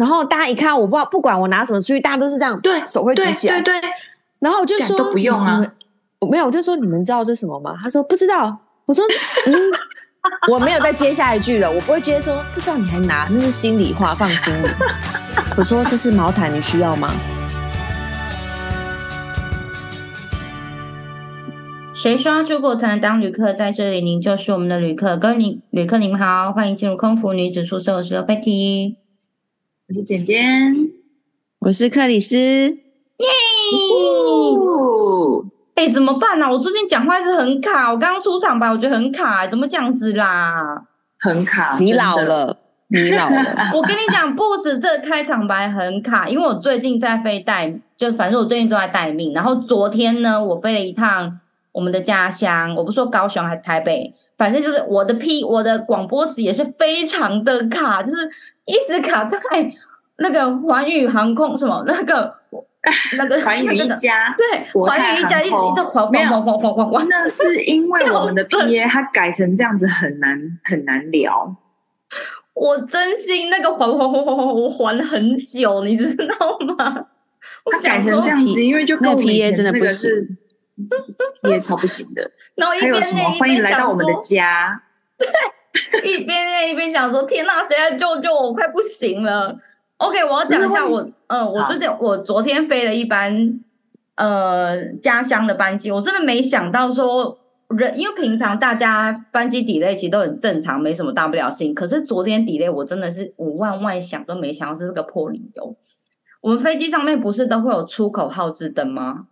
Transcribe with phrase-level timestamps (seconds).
[0.00, 3.90] 然后大家一看，我不知道不管我拿什么出去，大家都是这样，对，手会举起来，对对对。
[4.38, 5.62] 然后我就说都不用啊，
[6.20, 7.76] 我没有，我就说你们知道这是什么吗？
[7.82, 8.60] 他说不知道。
[8.86, 9.04] 我说
[9.46, 9.52] 嗯，
[10.50, 14.66] 我没有再接下一句了，我不会接说不知道你还拿，那是心里话，放心里。
[15.58, 17.10] 我说这是毛毯，你需要吗？
[21.92, 23.52] 谁说要出国才能当旅客？
[23.52, 25.18] 在这里，您就是我们的旅客。
[25.18, 27.96] 各位旅旅客，你们好，欢迎进入空服女子宿舍。
[27.96, 28.94] 我是 Betty，
[29.90, 30.88] 我是简简，
[31.58, 32.36] 我是克里斯。
[32.36, 33.26] 耶！
[35.74, 36.50] 哎，怎么办呢、啊？
[36.52, 40.80] 我最近讲话是很卡，我刚刚出场吧，我觉得很卡，怎么这样子啦？
[41.18, 42.56] 很卡，你老了，
[42.86, 43.56] 你老了。
[43.74, 49.34] 我跟你讲，不止这个开场白很卡，因为我最近在飞待，就反正我最近都在待命。
[49.34, 51.40] 然后昨天呢，我飞了一趟。
[51.72, 58.28] 我们的家乡，我不说高雄还是台北，反正就是我的 P，我的广播词也是非常的卡，就是
[58.64, 59.38] 一直卡在
[60.16, 62.34] 那个环宇航空什么那个
[63.16, 71.54] 那个环宇一家，对，环宇一家一直一直晃晃晃晃晃晃，那是因为 我们的 PA 它改成这样子很难很难聊。
[72.54, 77.06] 我真心那个晃晃晃晃晃，我还了很久，你知道吗？
[77.70, 80.28] 它改成这样子，因为就跟我以前那个是。
[81.48, 84.82] 也超不行的， 然后一边念欢迎来到我们的家。
[85.16, 88.48] 对，一边念一边想说：“天哪，谁来救救我？
[88.48, 89.56] 我快不行了。”
[89.98, 93.60] OK，我要讲一下我，嗯、呃，我最近我昨天飞了一班
[94.16, 97.38] 呃家乡的班机，我真的没想到说
[97.68, 101.74] 人，因为平常大家班机 delay 其实都很正常，没什么大不了情。
[101.74, 105.76] 可是昨天 delay，我真的是五万万想都没想到是这个破理由。
[106.40, 109.26] 我们飞机上面不是都会有出口号志灯吗？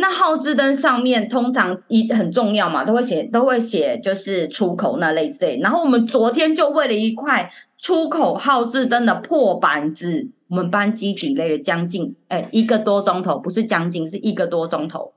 [0.00, 5.58] 那号字灯上面通常一很重要嘛，都会写都会写就是出口那类之类。
[5.60, 15.12] 然后我们昨天就为了一块出口号字灯的破板子，我们班机底累了将近哎一个多钟头，不是将近是一个多钟头。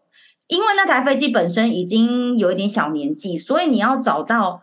[0.48, 4.62] 因为那台飞机本身已经有一点小年纪，所以你要找到。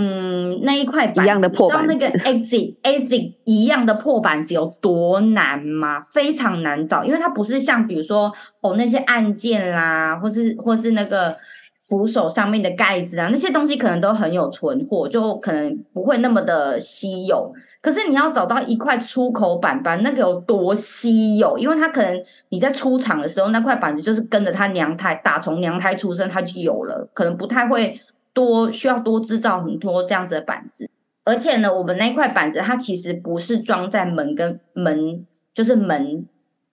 [0.00, 6.00] 嗯，那一块板，一样的破板子，你知道那个 exit exit 一样的破板子有多难吗？
[6.12, 11.36] 非常难找，因为它不是像比如说哦那些按键啦，或是或是那个
[11.82, 17.52] 扶手上面的盖子啊，那些东西可能都很有存货，就可能不会那么的稀有。
[17.80, 21.58] 可是你要找到一块出口板板，那个有多稀有？
[21.58, 28.00] 因为它可能你在出厂的时候，那块板子就是跟着它娘胎打从娘胎出生它就有了，可能不太会。
[28.32, 30.88] 多需要多制造很多这样子的板子，
[31.24, 36.26] 而且呢，我们那块板子它其实不是装在门跟门，就是门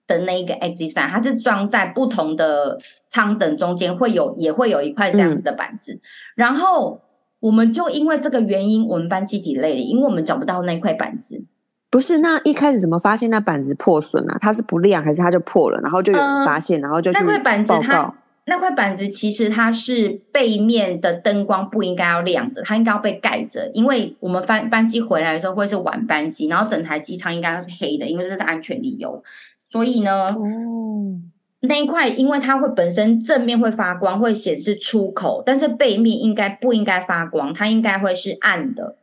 [0.06, 2.78] 的那一个 exit 上，它是装在不同的
[3.08, 5.92] 舱等中间，会有也会有一块这样子的板子。
[5.94, 6.00] 嗯、
[6.36, 7.00] 然后
[7.40, 11.44] 我们就因为这个原因，我们班机 delay 了，因为我们找不到那块板子。
[11.88, 14.38] 不是，那一开始怎么发现那板子破损了、啊？
[14.40, 15.80] 它是不亮，还是它就破了？
[15.80, 17.26] 然后就有人发现，嗯、然后就去报告。
[17.26, 18.14] 那块板子它
[18.48, 29.22] 那块板子其实它是背面的灯光不应该要亮着，它应该要被盖着，因为我们班班机回来的时候会是晚班机，然后整台机舱应该是黑的，因为这是安全理由。
[29.64, 31.18] 所以呢，哦、
[31.60, 38.96] 那一块因为它会本身正面会发光，会显示出口，但是背面应该不应该发光，它应该会是暗的。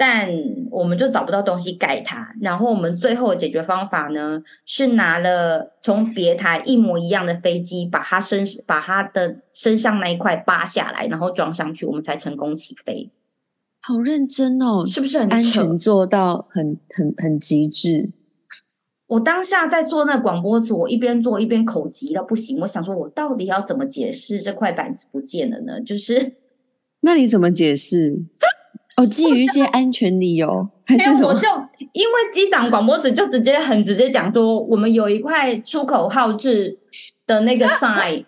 [0.00, 0.30] 但
[0.70, 13.10] 我们就找不到东西盖它，然后我们最后的解决方法呢，是拿了从别台一模一样的飞机，把它身把它的身上那一块扒下来，然后装上去，我们才成功起飞。
[13.80, 18.10] 好认真哦，是不是很安全做到很很很极致？
[19.08, 22.60] 我当下在做那个广播词，我一边做一边口急到不行。
[22.60, 25.80] 我想说，我到底要怎么解释这块板子不见了呢？
[25.80, 26.34] 就是，
[27.00, 28.22] 那你怎么解释？
[28.98, 31.46] 哦，基于一些安全理由， 还是我就
[31.92, 36.76] 因为机长广播室就直接很直接讲说，我们有一块出口号志
[37.24, 38.24] 的那个 sign，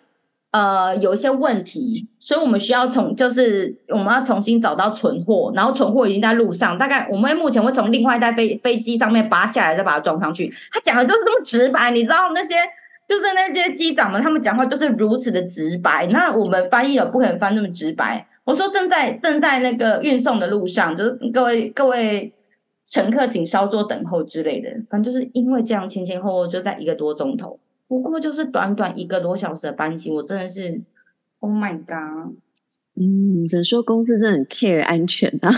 [0.52, 10.54] 呃，有一些问题，所以我们需要从就是我们要重新找到存货，然后存货已经在路上，大概我们目前会从另外一台飞飞机上面拔下来，再把它装上去。
[10.72, 12.54] 他讲的就是这么直白，你知道那些
[13.08, 18.24] 就是那些机长们，他们讲话就是如此的直白，那我们翻译也不可能翻那么直白。
[18.50, 22.32] 我说正在正在那个运送的路上，就是各位各位
[22.84, 24.68] 乘客，请稍作等候之类的。
[24.90, 30.74] 反正就是因为这样前前后后就在一个多钟头，不过就是短短一个多小时的班机，我真的是
[31.38, 32.34] Oh my God！
[32.96, 35.48] 嗯，只能说公司真的很 care 安全啊。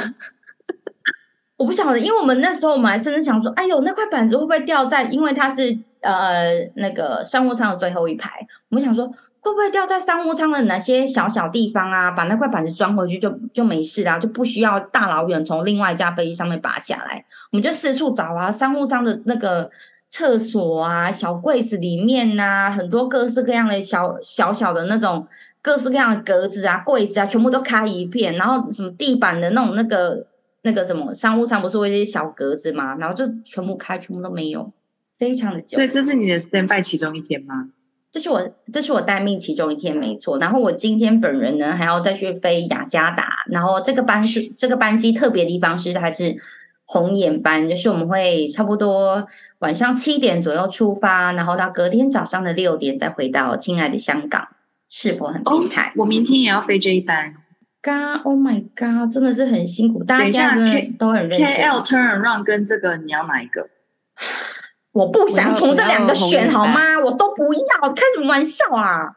[1.57, 5.05] 我不晓得，因为我们那时候我们还甚至想说，哎呦，那块板子会不会掉在？
[5.05, 9.11] 因为它是呃那个商务舱的最后一排，我们想说。
[9.43, 12.13] 会不会掉在商务舱的哪些小小地方啊？
[12.13, 17.25] 把那块板子装回去就就没事啦，就不需要大老远从另外一架飞机上面拔下来。
[17.51, 19.69] 我们就四处找啊，商务舱的那个
[20.09, 25.27] 厕所啊，小柜子里面啊，很多各式各样的小小小的那种
[25.61, 28.37] 各式各样的格子啊、柜子啊，全部都开一片。
[28.37, 30.25] 然后什么地板的那种那个
[30.63, 32.95] 那个什么商务舱不是会一些小格子嘛？
[32.95, 34.73] 然后就全部开，全部都没有，
[35.19, 35.75] 非常的久。
[35.75, 37.71] 所以这是你的 standby 其中一天吗？
[38.13, 40.39] 这是我这是我待命其中一天，没错。
[40.39, 46.37] 然后我今天本人呢还要再去飞雅加达，然后这个班是这个班机特别的地方是它是
[46.85, 49.27] 红眼班，就是我们会差不多
[49.61, 54.47] 晚上七点左右出发，然后到隔天早上的六点再回到亲爱的香港，
[54.91, 55.89] 是否很变态？
[55.89, 57.35] 哦，我明天也要飞这一班。
[57.83, 60.55] God，Oh my God，真的是很辛苦，大家
[60.99, 61.51] 都很认真。
[61.51, 63.67] KL turn around 跟这个你要哪一个？
[64.93, 67.01] 我不想从这两个选好吗？
[67.05, 69.17] 我都不要，开什么玩笑啊！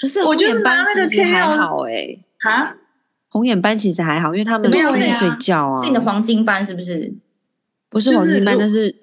[0.00, 2.76] 可是红眼班其实还好哎、欸，哈，
[3.28, 5.82] 红眼班其实还好，因为他们没有去睡觉啊。
[5.82, 7.14] 是你的黄金班是不是？
[7.88, 8.96] 不是黄金班，但是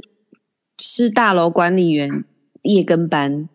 [0.79, 2.23] 是大楼管理员
[2.63, 3.47] 夜更班。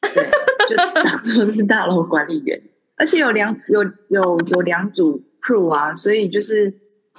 [0.00, 0.24] 对，
[0.68, 2.62] 就 当做是大楼管理员，
[2.96, 6.72] 而且有两有有有两组 crew 啊，所以就是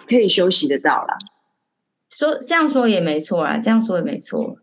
[0.07, 1.17] 可以休息得到啦。
[2.09, 4.57] 说这样说也没错啦，这样说也没错。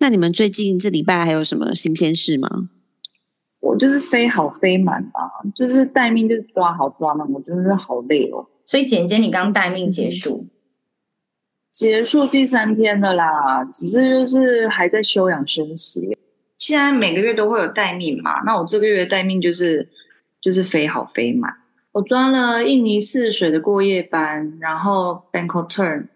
[0.00, 2.68] 那你们最近这礼拜还有什么新鲜事吗？
[3.60, 5.20] 我就是飞好飞满吧，
[5.54, 8.46] 就是待命就是抓好抓满，我真的是好累哦。
[8.64, 10.46] 所以简简，你刚待命结束，
[11.72, 16.16] 结束第三天的啦，只是就是还在休养生息。
[16.56, 19.88] 现在每个月都会有待命嘛，那我这个月待命就是
[20.40, 21.52] 就是飞好飞满。
[21.92, 26.06] 我抓了印尼泗水的过夜班，然后 Bangkok turn，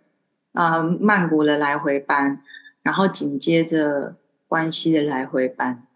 [0.53, 2.41] 呃，曼谷的来回班。
[2.83, 5.87] 然后紧接着关西的来回班，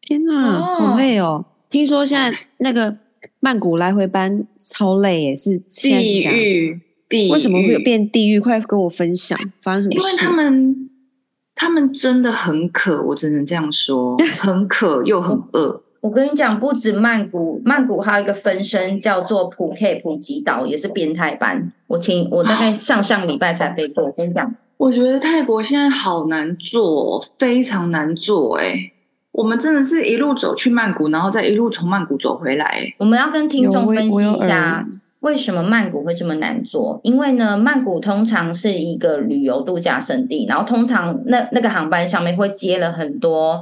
[0.00, 1.46] 天哪，哦、好累哦！
[1.70, 2.98] 听说现在那个
[3.40, 8.38] 曼谷来回班超累耶，是地狱，地狱为什么会有变地狱？
[8.40, 10.06] 快跟我分享发生什么事？
[10.06, 10.90] 因为他们
[11.54, 15.82] 他们真的很渴，我只能这样说， 很渴又很饿。
[16.00, 21.72] 我跟你讲，不止曼谷，曼谷还有一个分身叫做普 K 普吉岛，也是变态班。
[21.86, 24.54] 我听我大概 上上礼拜才飞过，我跟你讲。
[24.76, 28.92] 我觉得泰国现在好难做，非常难做哎、欸！
[29.32, 32.82] 我们真的是一路走去曼谷，然后再一路从曼谷走回来。
[32.98, 34.86] 我们要跟听众分析一下，
[35.20, 37.00] 为什么曼谷会这么难做？
[37.02, 43.60] 因为呢，曼谷通常是一个旅游度假胜地，然后通常那那个航班上面会接了很多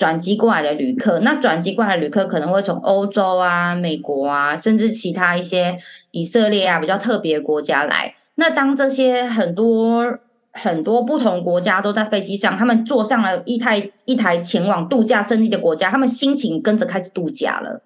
[0.00, 1.18] 转机过来的旅客。
[1.18, 5.76] 那转机过来旅客可能会从欧洲啊、美国啊，甚至其他一些
[6.12, 8.14] 以色列啊比较特别国家来。
[8.36, 10.18] 那当这些很多
[10.52, 17.82] 很多不同国家都在飞机上，他们坐上了一台一台前往度假胜地的国家，他们心情跟着开始度假了。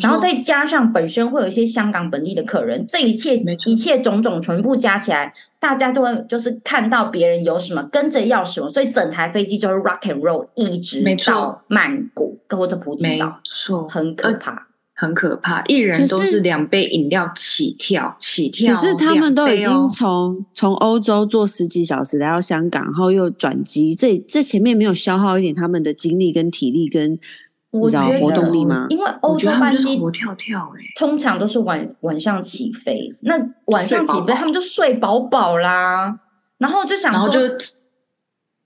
[0.00, 3.36] 然后再加上本身会有一些香港本地的客人，这一切
[3.66, 14.66] 一切种种全部加起来，大家就会就是看到别人有什么，跟着要什么，所以整台飞机就是 rock and roll 一直到曼谷或者普吉岛，没错，很可怕。
[15.00, 18.74] 很可怕，一人都是两杯饮料起跳，起跳。
[18.74, 27.16] 可是他们都已经从从欧洲坐十几小时来到香港，然后又转机，这这前面没有消耗一点他们的精力跟体力跟
[27.70, 28.86] 你知道活动力吗？
[28.88, 33.34] 因为欧洲班机活跳跳哎，通常都是晚晚上起飞，那
[33.66, 36.18] 晚上起飞他们就睡饱饱啦，
[36.58, 37.30] 然后就想说，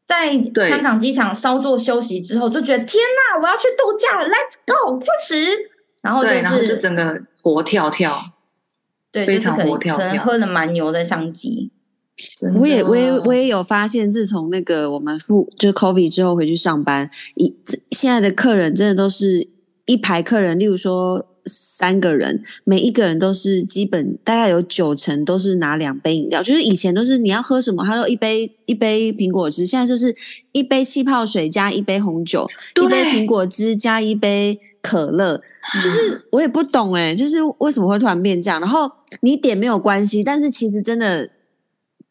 [0.04, 0.32] 在
[0.68, 5.70] 香港机场稍作休息之后，就觉得天哪，我要去度假了，Let's go，开始。
[6.00, 8.10] 然后、就是、对，然后就整个活跳跳，
[9.10, 11.70] 对，非常活跳跳，可能喝了蛮牛的相机。
[12.58, 17.54] 我也我也我也有发现，自从那个我们复就是 COVID 之后回去上班，一
[17.90, 19.48] 现在的客人真的都是
[19.86, 30.14] 一排客人，例如说三个人，每一个人都是基本大概有九成都是拿两杯饮料，就是以前都是你要喝什么，他说一杯一杯苹果汁，现在就是
[30.52, 32.46] 一杯气泡水加一杯红酒，
[32.80, 35.40] 一杯苹果汁加一杯可乐。
[35.80, 38.60] 就是我也不懂哎、欸，就是为什么会突然变这样？
[38.60, 38.90] 然后
[39.20, 41.30] 你点没有关系，但是其实真的，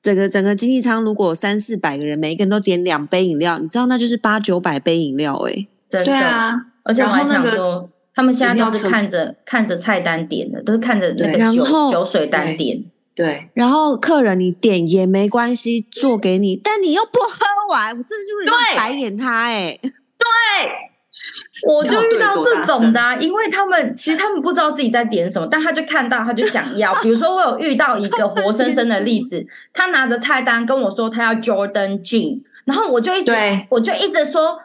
[0.02, 6.06] 整个整个经济舱如果三四百个人，每一个人都点两杯饮料，你知道那就是八九百杯饮料哎、欸，真的。
[6.06, 6.54] 对啊，
[6.84, 12.84] 而且我还想说，他们现在都是看着看着菜单点的，都是看着那个酒然后酒水单点。
[13.14, 19.90] 对，然后客人你点也没关系，做给你，但你又不喝完，我真的就是白眼他哎、欸，对。
[21.68, 26.94] 我就遇到这种的、啊，因为他们其实他们不知道自己在点什么，但他就看到他就想要。
[26.96, 34.60] 比如说，我有遇到一个活生生的例子， 他拿着菜单跟我说他要 Jordan Jean，然后我就一直对我就一直说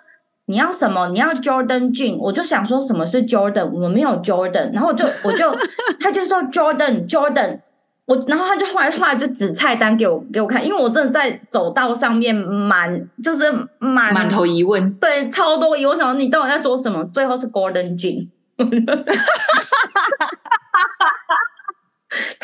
[0.47, 1.09] 你要什么？
[1.09, 2.17] 你要 Jordan Jean？
[2.19, 3.71] 我就想说什么是 Jordan？
[3.71, 4.73] 我们没有 Jordan。
[4.73, 5.55] 然后我就我就
[6.01, 7.61] 他就说 Jordan Jordan。
[8.07, 15.97] 我然后他就后来后来就指菜单给我给我看，因为我真的在走道上面满就是满满头疑问，对，超多疑问。
[15.97, 17.05] 我想说你到底在说什么？
[17.13, 18.29] 最后是 Gordon Jean。
[18.57, 18.65] 他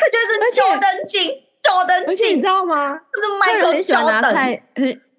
[0.05, 2.07] 就是 Jordan Jean，Jordan Jean。
[2.07, 2.99] 而且你知道吗？
[3.41, 4.61] 客人很喜欢拿菜，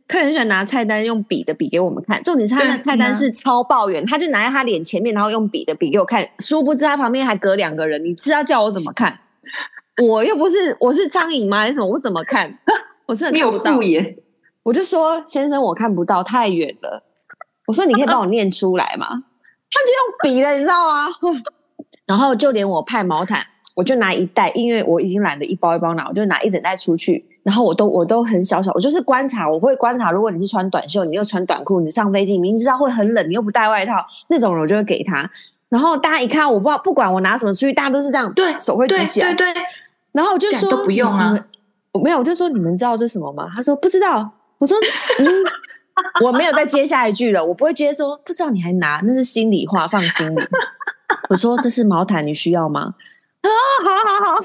[0.06, 2.22] 客人很喜欢拿菜单用笔的笔给我们看。
[2.22, 6.28] 重点是他那菜单是超抱怨，他就拿在他脸前面，然后用笔的笔给我看。
[6.38, 9.20] 殊不知他旁边还隔两个人，你知道叫我怎么看？
[10.02, 11.58] 我又不是，我是苍蝇吗？
[11.58, 11.86] 还是什么？
[11.86, 12.58] 我怎么看？
[13.06, 13.78] 我真的看不到。
[14.62, 17.02] 我就说先生，我看不到，太远了。
[17.66, 19.06] 我说你可以帮我念出来吗？
[19.70, 21.08] 他就用笔了，你知道吗？
[22.06, 27.24] 然后就连我派毛毯，我就拿一袋，因为我已经懒得一包一包拿，我就拿一整袋出去。
[27.42, 30.10] 然后我都我都很小小，我就是观察，我会观察。
[30.10, 35.30] 如果你是穿短袖，你又穿短裤，你上飞机，你明知道会很冷，你又不带外套，那种人我就会给他。
[35.68, 39.62] 然后大家一看，我不知道，不管我拿什么出去，大家都是这样，对，手会举起来，对对。
[40.14, 41.46] 然后我就说都不用啊，
[41.92, 43.50] 我没有，我就说你们知道这是什么吗？
[43.54, 44.32] 他说不知道。
[44.58, 44.78] 我说
[45.18, 45.26] 嗯，
[46.24, 50.40] 我没有再接下一句了，我不会接说不知道你还拿，那是心里话，放心里。
[51.28, 52.94] 我说这是毛毯，你需要吗？
[53.42, 53.48] 啊，
[53.84, 54.40] 好好好，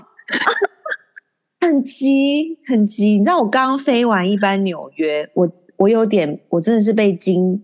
[1.61, 3.19] 很急很急。
[3.19, 7.63] 你知道我刚刚飞完一班纽约，我我有点，我真的是被惊，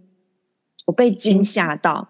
[0.85, 2.09] 我被惊吓到。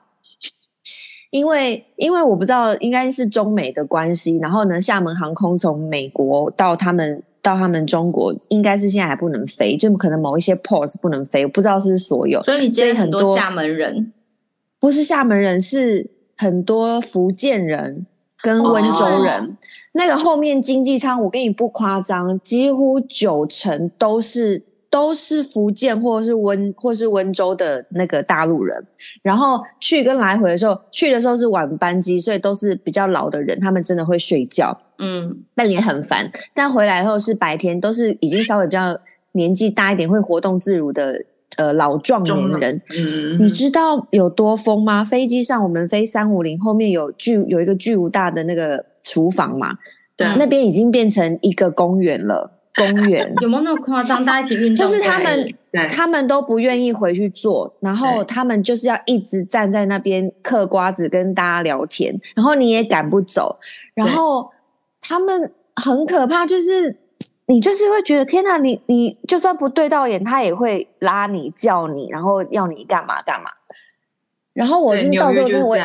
[1.35, 4.37] 因为，因为我不知道，应该是中美的关系。
[4.37, 12.41] 然后呢，厦门航空从美国到他们到他们中国，应该是现在还不能飞，就可能某一些 ports 不能飞，我不知道是不是所有。
[12.43, 14.13] 所以你接很多厦门人，
[14.79, 18.05] 不是厦门人，是很多福建人
[18.41, 19.39] 跟温州人。
[19.39, 19.49] Oh.
[19.91, 24.63] 那个后面经济舱，我跟你不夸张，几乎九成都是。
[24.95, 28.81] 都是福建或者是温或是温州的那个大陆人，
[29.21, 36.31] 然后去跟来回的时候，去的时候是晚班机，所以都是比较老的人，他们真的会睡觉，嗯，但也很烦。
[36.53, 38.97] 但回来后是白天，都是已经稍微比较
[39.33, 41.25] 年纪大一点，会活动自如的
[41.57, 42.81] 呃老壮年人。
[42.97, 45.03] 嗯，你知道有多疯吗？
[45.03, 49.75] 飞机上我们飞三五零，后面有巨有一个巨无大的那个厨房嘛，
[50.15, 52.53] 对，那边已经变成一个公园了。
[52.75, 54.25] 公园 有没有那么夸张？
[54.25, 55.55] 大家一起运动，就是他们，
[55.89, 63.57] 他们都不愿意回去坐，然后他们就是要一直站在那边嗑瓜子，跟大家聊天，然后你也赶不走，
[63.93, 64.51] 然后
[64.99, 66.97] 他们很可怕，就是
[67.47, 73.49] 你就是会觉得天哪，你你就算不对到眼，他也会拉你叫你，然后要你干嘛干嘛。
[74.53, 75.77] 然后我是到时候跟我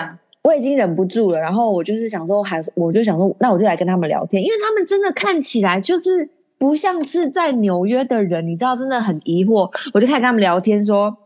[0.42, 6.28] 我已经忍不住了，然后我就是想说，还是我就想说，那我就来跟他们聊天，因为他们真的看起来就是。
[6.60, 9.70] 不像是在纽约的人，你知道，真的很疑惑。
[9.94, 11.16] 我就开始跟他们聊天，说：“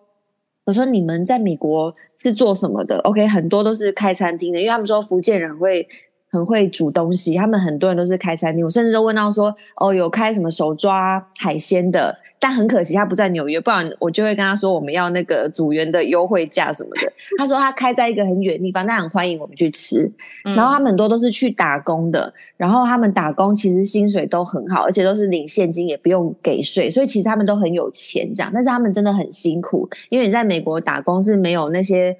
[0.67, 5.89] 我说你们在美国是做什么的？”OK，很多都是开餐厅的，因为他们说福建人会
[6.31, 8.65] 很会煮东西，他们很多人都是开餐厅。
[8.65, 17.11] 我甚至都问到说：“哦，有开什么手抓海鲜的？”但很可惜，他不在纽约，不然我就会跟他说我们要那个组员的优惠价什么的。
[17.39, 20.07] 他说他开在一个很远的地方，但很欢迎我们去吃。
[20.55, 28.53] 然后他们很多都是去打工的，然后他们打工其实薪水都很好，而且都是领现金，也不用给税，所以其实他们都很有钱这样。
[28.53, 32.15] 但是他们真的很辛苦，因为你在美国打工是没有那些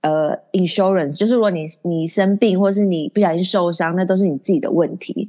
[0.00, 5.28] 呃 insurance，就是如果你你生病或是你不小心受伤，那都是你自己的问题。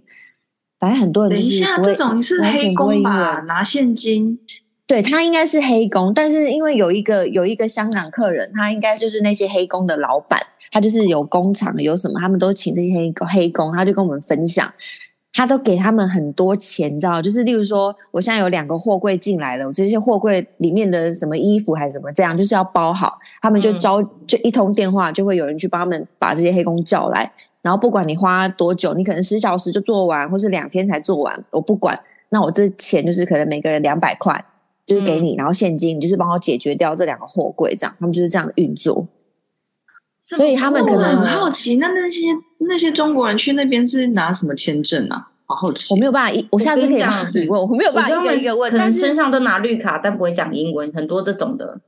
[0.79, 3.41] 反正很多人就是，等一下，这种是黑工吧？
[3.41, 4.39] 拿现金，
[4.87, 10.39] 对，他应该是黑工，但是因为有一个有一个香港客人，他应该就是那些黑工的老板，
[10.71, 14.73] 他就是有工厂有什么，他们都请这些黑工黑工，他就跟我们分享，
[15.33, 17.21] 他都给他们很多钱，你知道？
[17.21, 27.31] 就是例如说，我现在有两个货柜进来了，我这些货柜里面的什么衣服还是什么这样，就是要包好，他们就招、嗯、就一通电话，就会有人去帮他们把这些黑工叫来。
[27.61, 31.99] 然后不管你花多久，你可能十小时就做完，或是两天才做完，我不管。
[32.29, 34.45] 那我这钱就是可能每个人两百块，
[34.85, 39.07] 就是给你，嗯、然后现金，你就是帮我解决掉这两个货柜，这样他们就是这样运作。
[40.21, 42.27] 所以他们可能很好奇，那那些
[42.59, 45.29] 那些中国人去那边是拿什么签证啊？
[45.45, 51.81] 好好奇，我没有办法，我下次可以问，我没有办法一个一个问，但是身上都拿绿卡，但不会讲英文，很多这种的。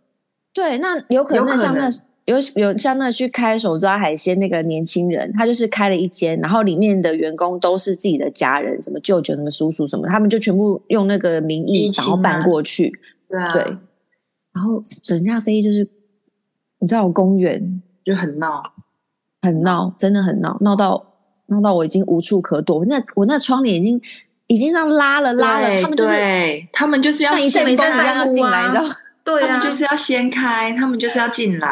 [0.53, 1.87] 对，那有可能那像那。
[2.25, 12.93] 有有像那去开手抓海鲜那个年轻人，他就是开了一间，然后里面的员工都是自己的家人，什么舅舅、什么叔叔什么，他们就全部用那个名义然后搬过去，
[13.27, 13.63] 对啊，对，
[14.53, 15.87] 然后整架飞机就是
[16.79, 18.61] 你知道，公园就很闹，
[19.41, 21.15] 很闹，真的很闹，闹到
[21.47, 23.99] 闹到我已经无处可躲，那我那窗帘已经
[24.45, 28.85] 已经这样拉了拉了，他们就是对他们就是要像一阵风一样要进来，你知道。
[29.39, 31.67] 对啊，就是要掀开，他们就是要进来，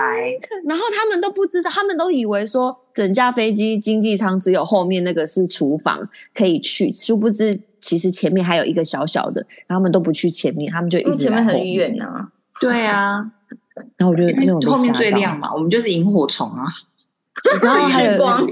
[0.67, 11.53] 然后他们都不知道，他们都以为说整架飞机经济舱只有后面那个是厨房可以去，殊不知其实前面还有一个小小的，然后他们都不去前面，他们就一直在后面。
[11.53, 12.29] 前面很远啊。
[12.59, 13.31] 对啊，
[13.97, 16.65] 然后我就那种后面最亮嘛，我们就是萤火虫啊，
[17.63, 18.45] 然后还有光。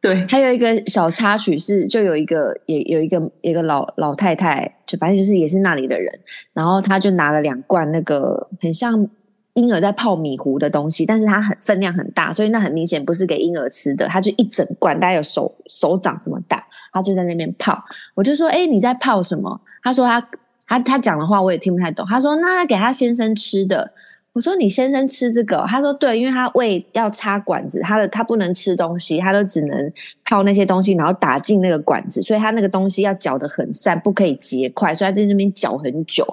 [0.00, 6.20] 对，还有一个小插曲是，就有一个也有一个一个老老太太，就反正就是也是那里的人，
[6.52, 9.08] 然后他就拿了两罐那个很像
[9.54, 17.76] 婴儿在泡米糊的东西，但是它很分量很大，所以那很明显不是给婴儿吃的，他就一整罐，大概有手手掌这么大，他就在那边泡。
[18.14, 20.20] 我就说：“哎，你在泡什么？”他说他
[20.68, 23.90] ：“他他讲的话我也听不太懂。”他说：“那给他先生吃的。”
[24.38, 25.66] 我说，你先生吃这个？
[25.66, 29.92] 他说对，因为他胃要插管子，他的他不能吃东西，他都只能
[30.24, 36.24] 泡那些东西，然后打进那个管子，所以他那个东西要搅得很散，不可以结块，所以他在那边搅很久。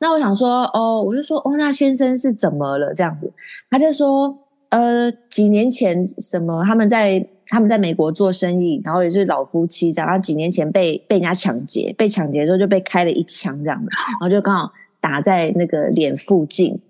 [0.00, 2.92] 那我想说，哦，我就说，哦，那先生是怎么了？
[2.92, 3.32] 这样子，
[3.70, 4.36] 他就说，
[4.70, 13.88] 呃，几年前什么他们在他们在美国做生意，然后也是老夫妻这样，然后几年前被被人家抢劫，被抢劫之后就被开了一枪这样的，
[14.20, 16.80] 然后就刚好打在那个脸附近。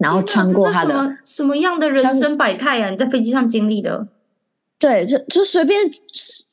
[0.00, 2.90] 然后穿过他的什么，什么样的人生百态啊？
[2.90, 4.08] 你在飞机上经历的？
[4.78, 5.78] 对，就就随便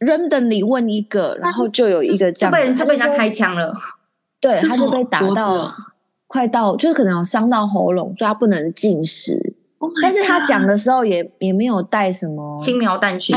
[0.02, 3.74] randomly 问一个，然后就有一个这样的，就被就被人家开枪了。
[4.42, 5.74] 对，他就被打到
[6.28, 9.56] 快到，就是可能有伤到喉咙，所以他不能进食。
[9.80, 13.34] Oh、但是他讲的时候也也没有带什么轻描淡写，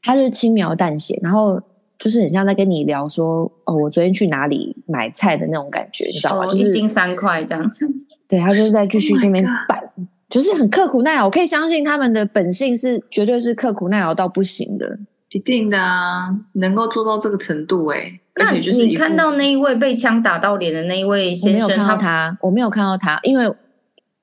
[0.00, 1.60] 他就是轻描淡写，然后
[1.98, 6.46] 就是很像在跟你聊说哦，我昨天去哪里买菜的那种感觉，你知道吗？
[6.46, 7.70] 就是、一斤三块这样。
[8.28, 11.24] 对，他就在继续那边摆，oh、就是很刻苦耐劳。
[11.24, 14.98] 我可以相信他们的本性是绝对是刻苦耐劳到不行的，
[15.30, 18.20] 一定的啊，能够做到这个程度哎、欸。
[18.40, 23.52] 那你看到那一位被枪打到脸的那一位先生，我没有看到他，我没有看到他，因为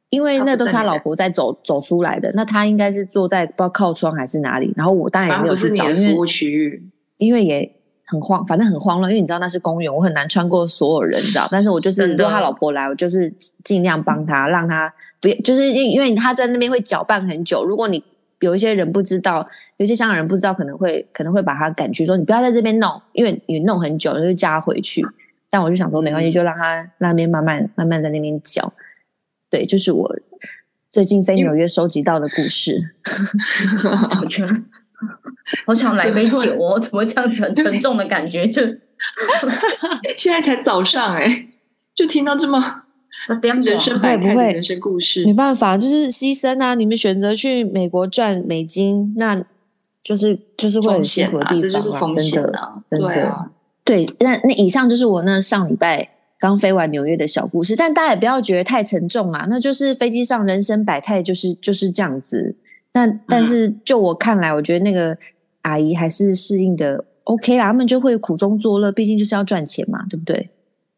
[0.10, 4.74] 因为那都是他老婆在走走出来的，那他应该是坐在不知道靠窗还是哪里。
[4.78, 7.72] 然后我当然也没有去找，因为区域，因为也。
[8.08, 11.48] 很慌，反正很慌乱，因为你知道那是公园，我很难穿过所有人，你知道。
[11.52, 17.66] 但是我就是如果他老婆来，我就是尽量帮他，让他不要，就是因因为他在那边会搅拌很久。
[17.66, 18.04] 如果你
[18.42, 19.44] 有一些人不知道，
[19.78, 25.04] 有些香港人不知道，可能会可能会把他赶去，说你不要在这边弄，因为你弄很久，就加回去。
[25.50, 28.72] 但我就想说没关系，就让他那边慢慢慢慢在那边搅。
[29.50, 30.16] 对，就是我
[30.92, 32.94] 最近飞纽约收集到的故事。
[35.66, 36.80] 好想来杯酒哦！
[36.80, 38.48] 怎么这样子很沉重的感觉？
[38.48, 38.62] 就
[40.18, 41.48] 现在才早上哎、欸，
[41.94, 42.84] 就听到这么
[43.64, 46.76] 人生百态的人生故事，没办法，就是牺牲啊！
[46.76, 49.44] 你们选择去美国赚美金，那
[50.04, 52.84] 就是就是会很辛苦的地方、啊，这就是风险啊！
[52.90, 53.52] 真的，真的，对啊，
[53.84, 54.06] 对。
[54.20, 59.46] 那那以上就是我那上礼拜刚飞完纽约的小故事，但大家也不要觉得太沉重啊！
[59.50, 62.56] 那就是飞机上人生百态，就是就是这样子。
[62.96, 65.18] 但但是就我看来，我觉得那个
[65.64, 70.50] 阿姨还是适应的 OK 啦，他们就会苦中作乐，毕竟就是要赚钱嘛，对不对？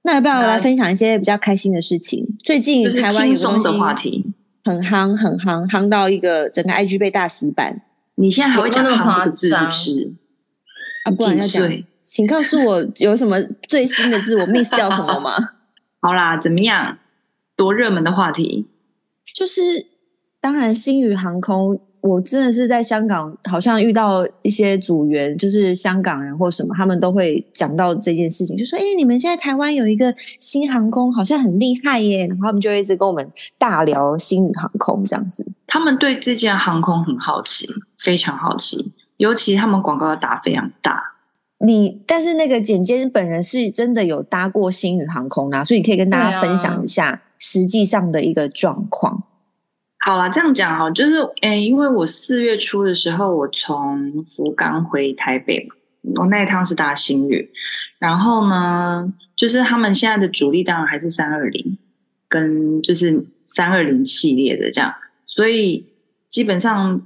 [0.03, 2.37] 那要不要来分享一些比较开心的事情？
[2.43, 4.23] 最近台湾有个东西话题
[4.63, 7.81] 很夯，很夯，夯到一个整个 IG 被大洗版。
[8.13, 10.13] 你现在还会讲“夯”这个字是不是？
[11.05, 15.31] 啊，不然要讲，请告诉我有什么最新的字，我 miss 掉什么吗？
[15.99, 16.99] 好啦，怎么样？
[17.55, 18.67] 多热门的话题，
[19.33, 19.87] 就是
[20.39, 21.79] 当然星宇航空。
[22.07, 35.45] 我真的是在香港，好像遇到一些组员，就是香港人或什么，他们都会讲到这件事情，就说：“哎，你们现在台湾有一个新航空，好像很厉害耶。”然后他们就一直跟我们大聊新宇航空这样子。
[35.67, 37.67] 他们对这件航空很好奇，
[37.99, 41.13] 非常好奇，尤其他们广告打非常大。
[41.59, 49.23] 你但是那个简简本人是真的有搭过新宇航空啊，所以你可以跟大家分享一下实际上的一个状况。
[50.07, 55.75] 好了，这样讲哈，就是诶、欸，因为我四月初的时候，我从福冈回台北嘛，
[56.21, 57.51] 我那一趟是搭新宇，
[57.99, 61.77] 然后呢，就是他们现在的主力当然还是三二零，
[62.29, 64.93] 跟就是三二零系列的这样，
[65.25, 65.85] 所以
[66.29, 67.01] 基本上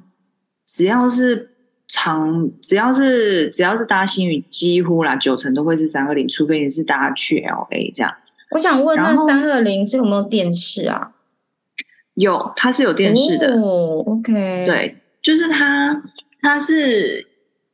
[0.68, 1.50] 只要是
[1.88, 8.14] 长，只要是只要是搭新宇，几乎啦九成都会是三二零，除非你是搭去 LA 这样。
[8.52, 11.14] 我想问，那三二零是有没有电视啊？
[12.16, 13.54] 有，它是有电视的。
[13.60, 16.02] 哦，OK，对，就是它，
[16.42, 17.28] 它是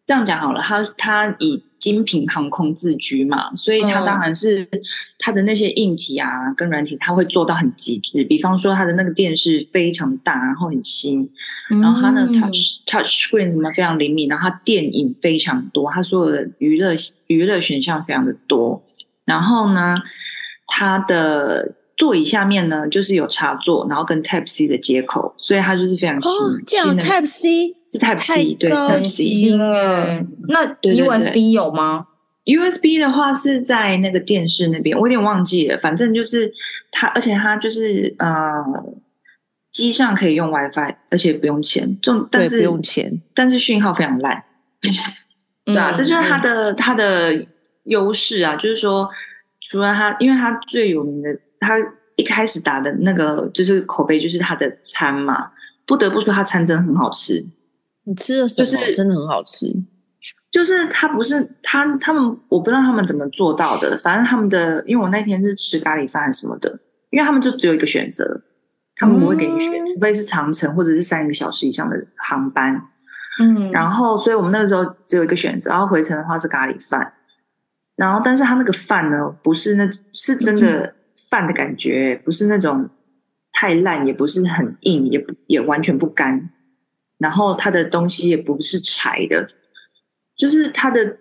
[0.05, 0.61] 这样讲好了。
[0.61, 4.67] 它它以精品航空自居嘛，所以它当然是
[5.19, 8.23] 它的那些硬体啊跟软体，它会做到很极致。
[8.23, 11.29] 比方说，它的那个电视非常大，然后很新，
[11.69, 16.93] 然后它的 touch touch screen 什么非常灵敏，然后它电影非常多，它所有的娱乐
[17.27, 18.83] 娱乐选项非常的多。
[19.25, 19.95] 然后呢，
[20.65, 26.31] 它的座椅下面呢，就是有插座，然后跟 Type C 的接口，所以它就是非常新。
[26.31, 30.23] 哦，这样 Type C 是 Type C，对，Type C 了。
[30.47, 32.05] 那 USB 有吗
[32.45, 35.77] ？USB 的话是在那个电视那边，我有点忘记了。
[35.79, 36.53] 反正就是
[36.91, 38.63] 它，而且它就是呃，
[39.71, 44.43] 机上可以用 WiFi，而且不用钱，就但是不用钱，但是讯号非常烂。
[45.65, 47.45] 对啊，这就是它的它的
[47.85, 49.09] 优势啊，就是说，
[49.69, 51.77] 除了它，因为它最有名的，它
[52.15, 55.51] 一开始打的那个就是口碑，就是他的餐嘛，
[55.85, 57.45] 不得不说，他餐真的很好吃。
[58.03, 58.65] 你吃了什么？
[58.65, 59.67] 就是真的很好吃。
[60.49, 68.41] 就是他不是他他们，我不知道他们怎么做到的，反正他们的，因为我那天是吃咖喱饭什么的，因为他们就只有一个选择，
[68.95, 72.81] 他们不会给你选，嗯、除非是长城或者是三个小时以上的航班。
[73.39, 77.13] 嗯，然后，所以我们那个时候只有一个选择，然后回程的话是咖喱饭，
[77.95, 80.95] 然后，但是他那个饭呢，不是那，是真的
[81.29, 82.89] 饭的感觉，嗯、不是那种
[83.51, 86.49] 太烂，也不是很硬，也不也完全不干，
[87.17, 89.49] 然后它的东西也不是柴的，
[90.35, 91.17] 就是它的，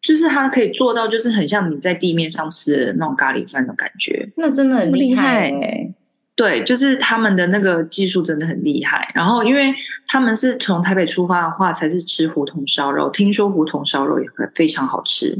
[0.00, 5.94] 就是它可以做到，就是很像你在地面上吃的那种咖喱饭的感觉，那真的很厉害欸。
[6.36, 9.12] 对，就是他们的那个技术真的很厉害。
[9.14, 9.74] 然后，因为
[10.06, 13.10] 他们是从台北出发的话，才是吃胡同烧肉。
[13.10, 15.38] 听说胡同烧肉也会非常好吃。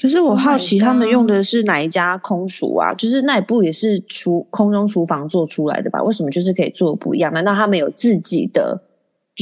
[0.00, 2.94] 可是我好奇，他们用的是哪一家空厨啊？
[2.94, 6.00] 就是那一部也是厨空中厨房做出来的吧？
[6.02, 7.32] 为什么就是可以做不一样？
[7.32, 8.80] 难道他们有自己的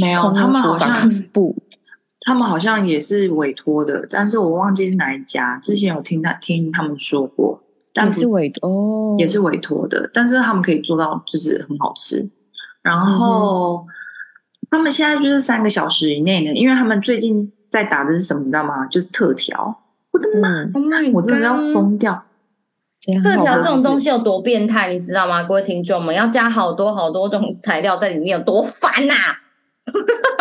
[0.01, 0.33] 没有？
[0.33, 1.55] 他们好像不，
[2.23, 5.59] 他们好像也是委托的，但是我忘记是哪一家。
[5.62, 7.62] 之前有听他听他们说过。
[7.92, 12.29] 但是委托，也是委托的，但是他们可以做到就是很好吃。
[12.83, 13.88] 然后、嗯、
[14.71, 18.87] 他们现在就是三个小时以内呢，因为他们最近在打的是什么，你知道吗？
[18.87, 19.83] 就是特调。
[20.16, 21.12] 我的妈、嗯！
[21.12, 22.24] 我真的要疯掉！
[23.22, 25.42] 特调这种东西有多变态，你知道吗？
[25.42, 29.38] 各位听众们，要加好多好多种材料在里面，有多烦呐、啊！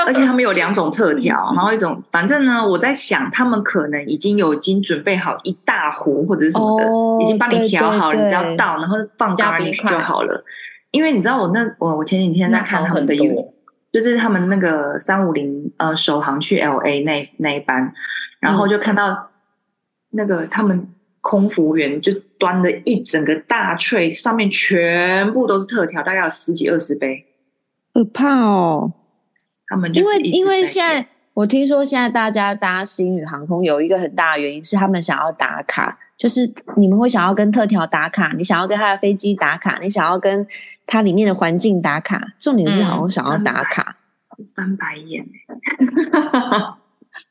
[0.08, 10.44] 而且他们有两种特调，然后一种，反正呢，我在想，他们可能已经有已经准备好一大壶或者是什么的，哦、已经帮你调好了，你只要倒，然后放咖喱就好了。
[10.90, 13.54] 因为你知道我那我我前几天在看他们的油，
[13.92, 17.94] 就是他们那个三五零呃首航去 L A 那那一班，
[18.40, 19.30] 然后就看到
[20.16, 20.88] 那个他们
[21.22, 27.26] 空服务员就端了一整个大 tray，上面全部都是特调，大概有十几二十杯，
[27.94, 28.94] 可怕哦。
[29.68, 40.46] 他们因为因为现在我听说现在大家搭星宇航空有一个很大的原因是他们想要打卡，就是你们会想要跟特调打卡，你想要跟他的飞机打卡，你想要跟
[40.86, 43.98] 它里面的环境打卡，重点是好像想要打卡，
[44.38, 45.26] 嗯、翻白眼，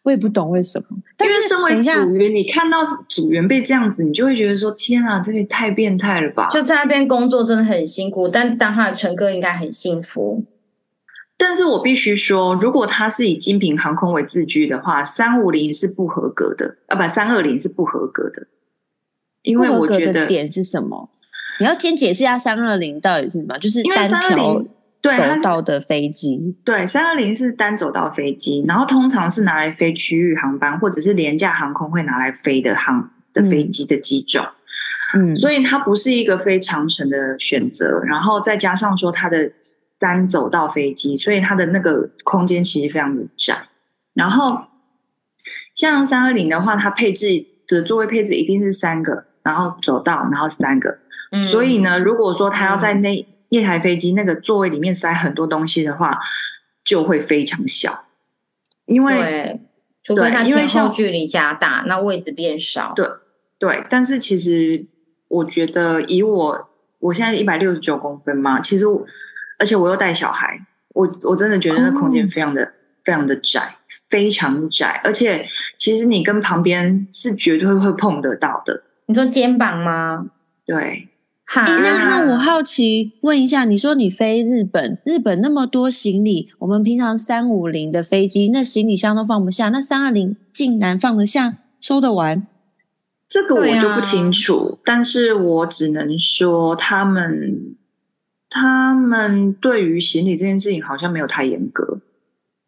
[0.02, 0.86] 我也不懂为什么。
[1.16, 6.48] 但是身为组员，你看到组员被这样子，你就会觉得说：天啊，这个也太变态了吧！
[6.48, 10.44] 就在那边工作真的很辛苦，但当他的乘客应该很幸福。
[11.36, 18.46] 但是我必须说，如果他是以精品航空为自居的话，三五零是不合格的，啊不，三二零是不合格的。
[19.42, 21.10] 因为我觉得点是什么？
[21.60, 23.58] 你要先解释一下三二零到底是什么？
[23.58, 24.10] 就是单
[25.12, 26.56] 条走道的飞机。
[26.64, 34.46] 对，三二零是单走道飞机，然后通常是拿来飞区域航班或者是廉价航空会拿来飞的航的飞机的机种。
[35.14, 38.00] 嗯，所以它不是一个非长程的选择。
[38.04, 39.52] 然后再加上说它的。
[39.96, 43.56] 单走道飞机，所以它的那个空间其实非常的窄。
[44.12, 44.58] 然后
[45.74, 50.98] 像三二零的话，它配置的座位配置一定是三个，然后走道，然后三个。
[51.30, 56.18] 嗯、所以呢，如果说它要在那一台飞机那个座位里面塞很多东西的话，
[56.84, 58.04] 就会非常小。
[58.86, 59.60] 因为对，
[60.02, 62.92] 除非它前后距离加大，那位置变少。
[62.94, 63.08] 对
[63.58, 64.84] 对，但是其实
[65.28, 69.06] 我觉得，以我我现在一百六十九公分嘛，其实我。
[69.56, 70.58] 而且我又带小孩，
[70.94, 72.72] 我我真的觉得那空间非常的、oh.
[73.04, 73.76] 非常的窄，
[74.10, 75.00] 非常窄。
[75.04, 75.46] 而且
[75.78, 78.82] 其实你跟旁边是绝对会碰得到的。
[79.06, 80.26] 你说肩膀吗？
[80.66, 81.08] 对。
[81.46, 92.46] 好、欸，那我好奇问一下，你说你飞日本，日本那么多行李，我们平常三五零的飞机那行李箱都放不下，那三二零竟然放得下，收得完？
[93.28, 97.76] 这个我就不清楚，啊、但是我只能说他们。
[98.56, 101.98] 他们对于行李这件事情好像没有太严格，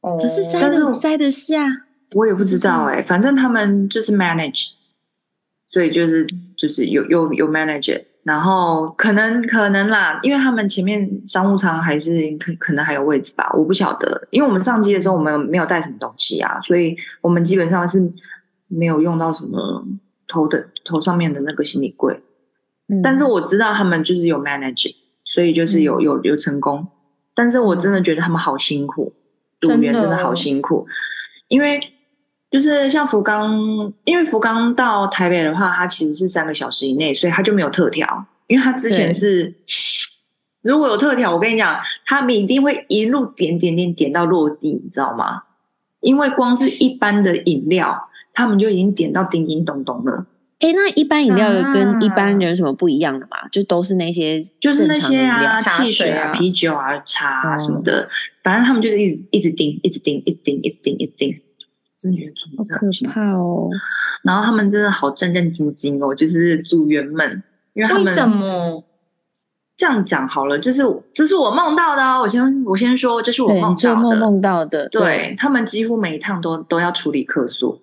[0.01, 1.65] 哦，可是塞得塞得下，
[2.11, 4.71] 我也不知道哎、欸，反正他们就是 manage，
[5.69, 18.03] 所以就是就是有有有 manage，然后可能可能啦，因为他们前面商务舱还是可可能还有位置吧，我不晓得，因为我们上机的时候我们没有带什么东西啊，所以我们基本上是
[18.67, 19.87] 没有用到什么
[20.27, 22.21] 头的头上面的那个行李柜。
[22.89, 24.93] 嗯但是我知道他们就是有 manage，
[25.25, 26.85] 所以就是有、嗯有有成功。
[27.33, 29.13] 但是我真的觉得他们好辛苦，
[29.61, 30.85] 组员真的好辛苦，
[31.47, 31.79] 因为
[32.51, 38.27] 就是像福冈，因为福冈到台北的话，它其实是三个小时以内，所以它就没有特调。
[38.47, 39.53] 因为它之前是
[40.63, 45.43] 如果有特调，我跟你讲，他们一定会一路点点点点到落地，你知道吗？
[46.01, 50.27] 因为光是一般的饮料，他们就已经点到叮叮咚咚了。
[50.61, 53.37] 哎，那一般饮料有跟啊一般人有什么不一样的吗？
[53.51, 58.09] 就都是那些就是那些啊，汽水啊、啤酒啊、茶啊哦什么的，
[58.43, 61.41] 反正他们就是一直一直盯，一直盯，一直盯，一直盯，一直盯，
[61.99, 62.87] 真的觉得做好可。
[63.09, 63.69] 怕哦！
[64.23, 67.43] 然后他们真的好战战兢兢哦，就是组员们，
[67.75, 68.85] 因为他们为什么？
[69.79, 70.83] 这样讲好了，就是
[71.13, 72.23] 这是我梦到的哦。
[72.23, 73.75] 我先我先说，这是我梦到的。
[73.77, 77.83] 做梦梦到的，对他们几乎每一趟都都要处理客诉，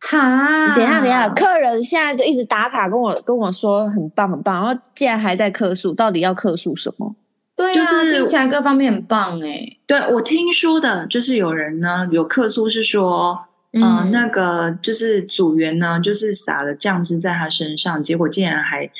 [0.00, 7.14] 哈，等一下，等一下，客人现在就一直打卡跟我跟我说很棒很棒，然后竟然还在客诉，到底要客诉什么？
[7.62, 9.76] 对啊，就是听起来各方面很棒哎。
[9.86, 13.38] 对我听说的，就是有人呢有客诉是说，
[13.72, 18.90] 嗯、呃，那个就是组员呢，就是撒了酱汁在他身上，结果竟然还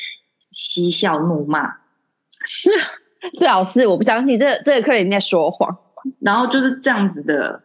[0.53, 1.77] 嬉笑怒骂，
[3.38, 5.77] 最好是我不相信，这个、这个客人在说谎。
[6.20, 7.62] 然后就是这样子的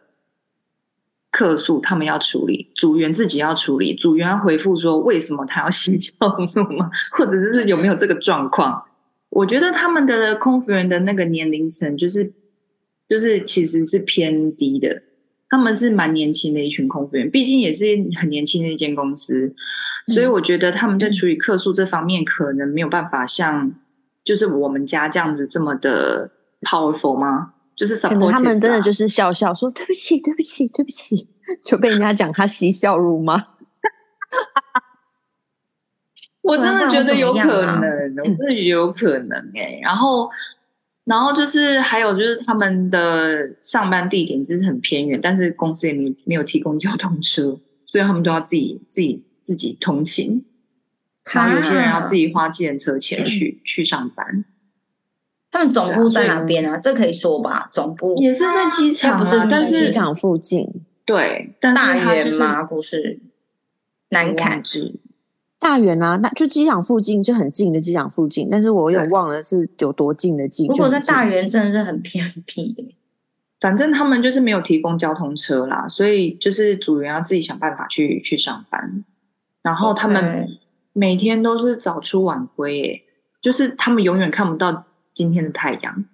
[1.30, 6.14] 客诉，他们要处理，组员自己要处理，组员要回复说为什么他要嬉笑
[6.54, 8.84] 怒骂，或者是有没有这个状况。
[9.30, 12.32] 我觉得他们的空服员的那个年龄层，就是
[13.08, 15.02] 就是其实是偏低的，
[15.48, 17.86] 他们是蛮年轻的一群空服员，毕竟也是
[18.20, 19.54] 很年轻的一间公司，
[20.06, 23.72] 所以我觉得他们在处理客诉这方面，可能没有办法像
[24.24, 26.30] 就是我们家这样子这么的
[26.62, 27.52] powerful 吗？
[27.76, 31.28] 就是可能他们真的就是笑笑说对不起，对不起，对不起，
[31.64, 33.36] 就被人家讲他嬉笑怒骂。
[36.42, 37.80] 我真的觉得有可能，啊、
[38.18, 39.80] 我真的有可能哎、欸。
[39.82, 40.30] 然后，
[41.04, 50.44] 然后就是还有就是他们的上班地点就是很偏远，但是公司也没没有提供交通车，所以他们都要自己自己自己通勤。
[51.34, 54.44] 然后有些人要自己花计程车钱去、啊、去上班。
[55.50, 56.76] 他们总部在哪边啊？
[56.78, 57.68] 这可以说吧？
[57.70, 60.66] 总部也是在机场、啊，不是但是机场附近。
[61.04, 62.62] 对，但是大园就是吗？
[62.62, 63.18] 不是，
[64.10, 64.94] 南崁。
[65.60, 70.66] 大园啊，那就机场附近就很近的机场附近，但是我有点忘了是有多近的近。
[70.68, 72.94] 如果在大园，真的是很偏僻。
[73.60, 79.04] 反正他们就是没有提供交通车啦，所以就是组员要自己想办法去去上班。
[79.62, 80.46] 然后他们
[80.92, 83.02] 每天都是早出晚归，诶，
[83.42, 86.04] 就是他们永远看不到今天的太阳，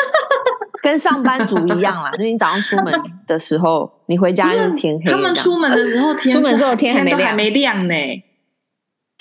[0.82, 2.10] 跟上班族一样啦。
[2.12, 2.92] 就是你早上出门
[3.26, 5.10] 的时候，你回家就是天黑。
[5.10, 7.94] 他们 出门的时候天，出门的时候天还没亮，还没亮呢。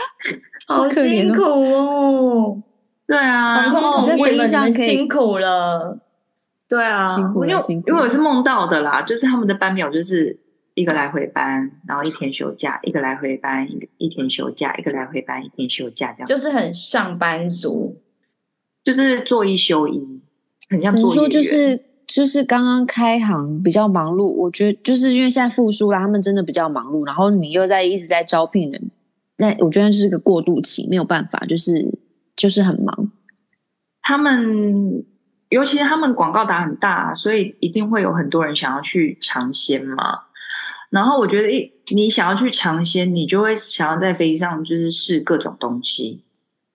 [0.67, 2.61] 好辛苦哦！
[3.07, 5.99] 对啊，航空同事们可以辛苦了。
[6.69, 7.89] 对啊，辛苦了，辛苦。
[7.89, 10.39] 因为我是梦到的啦，就是他们的班表就是
[10.75, 17.97] 一个来回班，然后一天休假，一个来回班，一天休假，一个来回班，一天休假，这样就是很上班族，
[18.83, 20.21] 就是做一休一，
[20.69, 21.09] 很像做。
[21.09, 28.91] 说就是就是刚刚开行比较忙碌，我觉得就是因为现在复苏了，他们真的比较忙碌，然后你又在一直在招聘人。
[29.37, 31.97] 那我觉得这是个过渡期，没有办法，就是
[32.35, 33.11] 就是很忙。
[34.01, 35.03] 他们
[35.49, 40.19] 尤其是他们广告打很大，所以一定会有很多人想要去尝鲜嘛。
[40.89, 46.23] 然后我觉得，一你想要去尝鲜，你就会想要在飞机上就是试各种东西。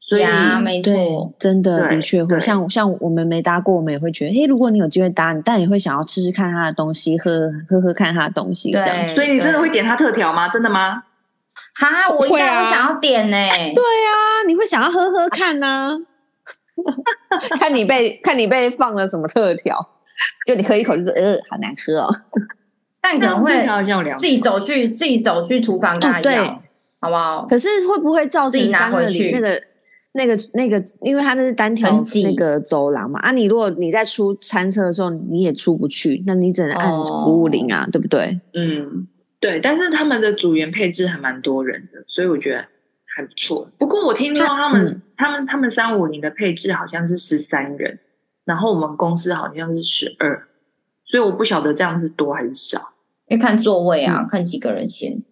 [0.00, 2.38] 所以，啊、没错，真的的确会。
[2.38, 9.08] 像像我们没搭过，我们也会觉得，哎，如果你有机会搭，你但也会想要吃吃看他的东西，喝喝喝看他的东西，这样。
[9.08, 10.48] 所以你真的会点他特调吗？
[10.48, 11.02] 真的吗？
[11.78, 13.72] 哈，我一定会想要点呢、欸。
[13.74, 15.88] 对啊，你会想要喝喝看呢、啊？
[17.58, 19.76] 看你被看你被放了什么特调，
[20.46, 22.14] 就你喝一口就是呃，好难喝哦。
[23.00, 23.66] 但可能会
[24.18, 26.58] 自己走去自己走去厨房跟他要、哦，
[27.00, 27.46] 好不好？
[27.48, 29.60] 可是会不会造成拿回去那个
[30.12, 30.82] 那个那个？
[31.02, 33.20] 因为它那是单条那个走廊嘛。
[33.20, 38.40] 啊，你如果你在出餐车的时候你也出不去，那你只能按服务铃啊、哦，对不对？
[38.54, 39.06] 嗯。
[39.38, 42.64] 对，但是他们的组员配置还蛮多人的，所以我觉得
[43.14, 43.70] 还不错。
[43.78, 47.98] 不过我听说他们、嗯、他们他们三五零的配置好像是十三人，
[48.46, 50.48] 然后我们公司好像是十二，
[51.04, 52.78] 所以我不晓得这样是多还是少。
[53.28, 55.22] 因为看座位啊，嗯、看几个人先。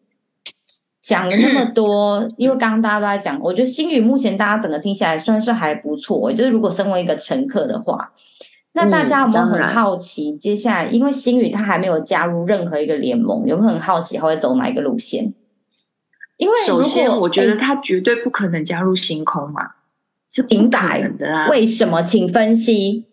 [1.00, 8.12] 讲了那么多，嗯、因为刚刚大家都在讲，我觉得星宇目前大家整个听起来算是还不错，就是如果身为一个乘客的话。
[8.74, 15.32] 那大家有没有很好奇，嗯、接下来因为星宇他还没有加入任何一个联盟，有没有很好奇他会走哪一个路线？
[16.36, 19.70] 因为首先我觉得他绝对不可能加入星空嘛，
[20.28, 21.48] 是不可能的啊。
[21.48, 22.02] 为什么？
[22.02, 23.06] 请分析。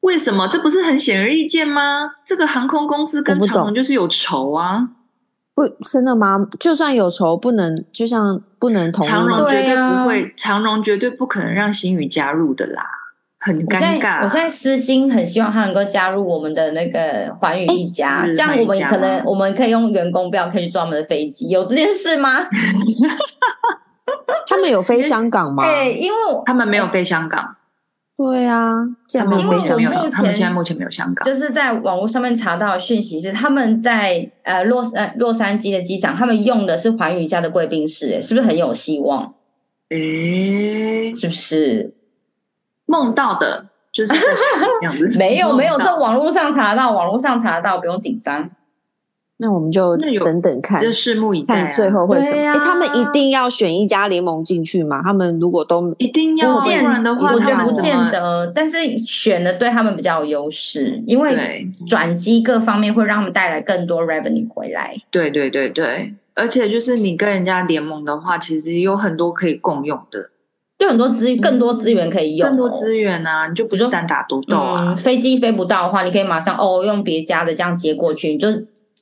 [0.00, 0.46] 为什么？
[0.46, 2.16] 这不是很显而易见吗？
[2.26, 4.90] 这个航空公司跟长荣就是有仇啊！
[5.54, 6.46] 不，真的吗？
[6.60, 12.82] 就算有仇，不能就像不能同长荣绝对不会，啊、长荣绝对不可能让星宇加入的啦，
[13.44, 14.24] 很尴尬。
[14.24, 22.46] 我现在私心很希望他能够加入我们的那个寰宇一家，这样我们可能我们可以用员工票可以坐他们的飞机，有这件事吗？
[24.46, 25.64] 他们有飞香港吗？
[25.64, 27.56] 对，因为他们没有飞香港。
[28.16, 28.72] 对啊，
[29.08, 39.34] 这样没有飞香港他们现在目前没有香港，就是在网络上面查到的讯息是他们在呃洛呃洛杉矶的机场，他们用的是寰宇家的贵宾室，哎，是不是很有希望？
[39.90, 41.92] 诶，是不是
[42.94, 43.66] 梦到的？
[43.92, 48.50] 就是这样子， 没有没有，在网络上查到，网络上查到，不用紧张。
[49.36, 52.40] 那我们就等等看，就拭目以待，看最后会什么？
[52.40, 55.00] 哎，他们一定要选一家联盟进去吗？
[55.04, 58.50] 他们如果都一定要，不然的话，我觉得不见得。
[58.54, 64.96] 但是选的对他们比较有优势，因为转机各方面会让他们带来更多 revenue 回来。
[65.10, 70.30] 对对对对，而且就是你跟人家联盟的话，其实有很多可以共用的，
[70.78, 74.94] 就很多资更多资源可以用，更多资源啊，你就不是单打独斗啊。
[74.94, 78.48] 飞机飞不到的话，你可以马上哦用别家的这样接过去，你就。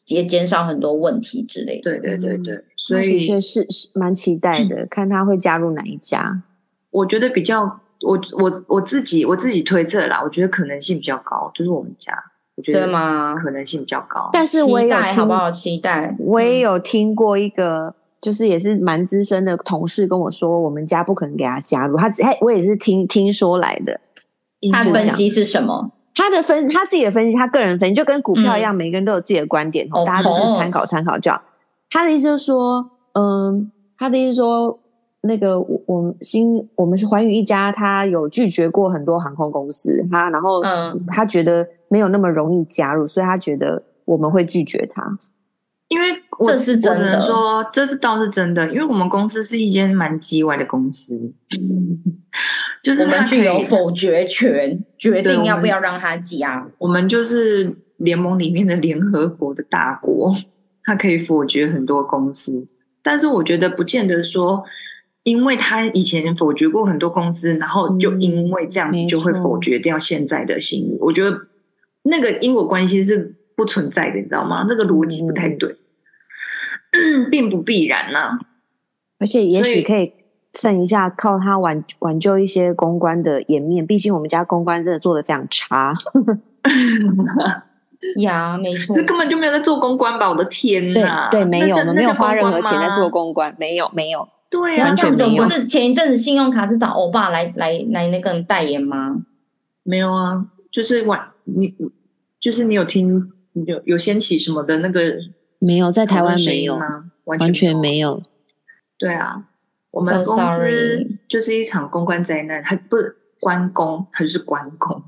[0.09, 1.83] 也减少很多问题之类的。
[1.93, 6.43] 对对对对，所以的确是是蛮期待的，看他会加入哪一家。
[6.91, 7.63] 我觉得比较，
[8.01, 12.13] 我我我自己我自己推测啦，我觉得可能性比较高，就是我们家。
[12.57, 13.37] 我觉得吗？
[13.37, 14.29] 可能性比较高。
[14.33, 15.51] 但是我也有听，好不好？
[15.51, 16.17] 期待。
[16.19, 21.97] 我也有听过一个，就是也是蛮资深的同事跟我说，我们家不可能给他加入。
[21.97, 24.01] 他他我也是听听说来的。
[24.73, 25.91] 他分析是什么？
[26.15, 31.43] 他的分，他自己的分析，他个人分析就跟股票一样，嗯、每个人都有自己的观点，哦、大家都是参考参考就好。
[31.91, 34.79] 他的意思就是说，嗯，他的意思说，
[35.23, 40.63] 那个我我们新我们是寰宇一家，他有拒绝过很多航空公司，他然后
[41.09, 45.03] 他觉得没有那么容易加入，所以他觉得我们会拒绝他。
[45.93, 46.07] 因为
[46.47, 51.15] 这是真的，说这是倒是真的，因为我们公司是一间蛮机歪的公司，
[52.83, 56.67] 就是他具有否决权，决定要不要让他加。
[56.79, 60.35] 我们就是联盟里面的联合国的大国，
[60.83, 62.67] 他可以否决很多公司，
[63.03, 64.65] 但是我觉得不见得说，
[65.25, 70.97] 因为他以前否决过很多公司，然后就因为这样子就会否决掉现在的星宇。
[71.01, 71.39] 我觉得
[72.05, 74.65] 那个因果关系是不存在的，你知道吗？
[74.67, 75.69] 这个逻辑不太对。
[75.71, 75.77] 嗯，
[77.31, 78.39] 并不必然呢、啊，
[79.19, 80.13] 而且也许可以
[80.53, 83.87] 剩一下，靠他挽挽救一些公关的颜面。
[83.87, 85.95] 毕竟我们家公关真的做的非常差。
[88.21, 90.29] 呀，没错，这根本就没有在做公关吧？
[90.29, 91.29] 我的天哪！
[91.31, 94.29] 对，对，没有，我们没有花任何钱在做公关，没有，没有。
[94.51, 95.45] 对啊，完全没有。
[95.45, 99.17] 不是前一阵子信用卡是找欧巴来来来那个代言吗？
[99.85, 101.75] 没有啊，就是晚你
[102.39, 103.33] 就是你有听
[103.67, 105.01] 有有掀起什么的那个。
[105.65, 107.05] 没有，在台湾没有吗？
[107.25, 108.21] 完全没有。
[108.99, 109.45] 对啊，
[109.93, 114.97] 我们公司就是一场公关灾难，它不是关公，它就是关公，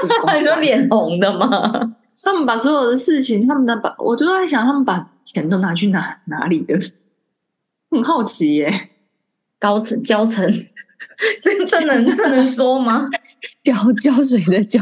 [0.00, 1.96] 不是关公脸红的吗？
[2.22, 6.78] 他们把所有的事情，他们的把，我都在想，他们把钱都拿去哪哪里的？
[7.90, 8.90] 很好奇耶。
[9.58, 10.46] 高层胶层，
[11.42, 13.08] 这这能这能说吗？
[13.64, 14.80] 胶胶水的胶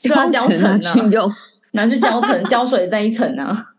[0.00, 1.30] 胶层拿去用，
[1.72, 3.73] 拿去胶层胶水那一层啊。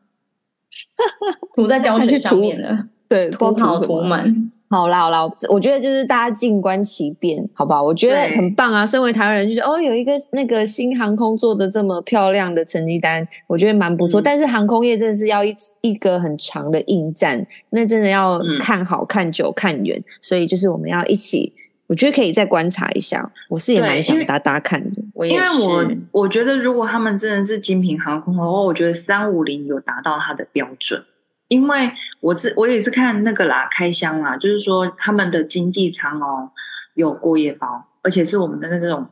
[1.55, 4.51] 涂在胶水上面了，对，涂好涂满。
[4.67, 7.83] 好啦好啦，我觉得就是大家静观其变，好不好？
[7.83, 8.83] 我觉得很棒啊！
[8.83, 14.19] 身为台湾人，就是哦，有一个那个新航空做的这么漂亮的成绩单，我觉得蛮不错。
[14.19, 20.03] 嗯、但是航空业真的是要一一个很长的应战，那真的要看好、看久、看远。
[20.19, 21.53] 所以就是我们要一起，
[21.87, 23.31] 我觉得可以再观察一下。
[23.49, 31.03] 我是也蛮想搭搭看的，我因为我我觉得如果他们真的是精品航空的话，我觉得三五零有达到它的标准。
[31.47, 36.49] 因为我是我也是看那个啦，开箱啦，就是说他们的经济舱哦
[36.95, 39.05] 有过夜包，而且是我们的那种，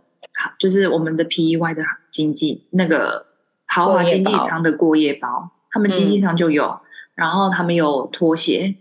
[0.58, 3.28] 就是我们的 PEY 的经济那个
[3.68, 6.80] 豪华经济舱的过夜包，他们经济舱就有，嗯、
[7.14, 8.74] 然后他们有拖鞋，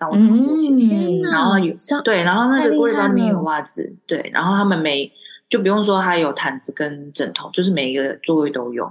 [0.00, 1.72] 上床拖鞋，嗯、然后有
[2.02, 5.12] 对，然后那个过夜包里面有袜子，对，然后他们每
[5.50, 8.90] 就不用说，还有毯子跟枕头，就是每一个座位都有。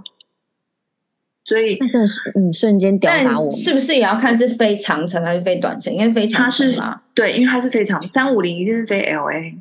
[1.45, 3.49] 所以，那真的是嗯，瞬间吊打我。
[3.49, 5.91] 是不是也要看是飞长城还是飞短程？
[5.91, 7.01] 应该是飞长城吧？
[7.15, 9.55] 对，因为它是飞长，三五零一定是飞 LA。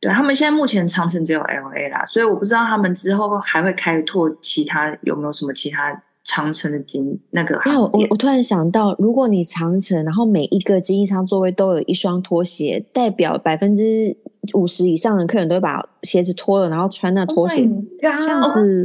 [0.00, 14.16] 对，他们现在目前长城只有 LA 啦，所以我不知道他们之后还会开拓其他有没有什么其他长城的经那个那我我我突然想到，如果你长城，然后每一个经济舱座位都有一双拖鞋，代表百分之
[14.54, 17.70] 五十以上的客人都会把鞋子脱了，然后穿那拖鞋，oh、
[18.20, 18.84] 这样子，